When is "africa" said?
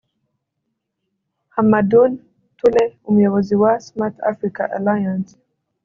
4.31-4.63